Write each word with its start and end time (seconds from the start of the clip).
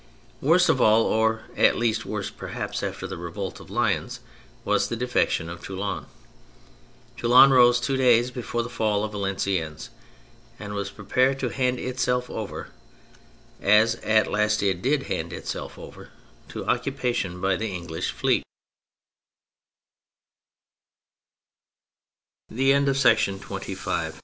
Worst 0.41 0.67
of 0.67 0.81
all, 0.81 1.03
or 1.03 1.43
at 1.55 1.75
least, 1.77 2.07
worst 2.07 2.35
perhaps, 2.35 2.81
after 2.81 3.05
the 3.05 3.17
revolt 3.17 3.59
of 3.59 3.69
Lyons, 3.69 4.19
was 4.65 4.87
the 4.89 4.95
defection 4.95 5.47
of 5.47 5.61
Toulon. 5.63 6.07
Toulon 7.17 7.51
rose 7.51 7.79
tw^o 7.79 7.97
days 7.97 8.31
before 8.31 8.63
the 8.63 8.67
fall 8.69 9.03
of 9.03 9.11
Valenciennes, 9.11 9.91
and 10.57 10.73
was 10.73 10.89
prepared 10.89 11.37
to 11.37 11.49
hand 11.49 11.77
itself 11.79 12.31
over 12.31 12.69
(as 13.61 13.93
at 13.97 14.25
last 14.25 14.63
it 14.63 14.81
did 14.81 15.03
hand 15.03 15.31
itself 15.31 15.77
over) 15.77 16.09
to 16.55 16.65
occupation 16.65 17.39
by 17.39 17.55
t 17.55 18.43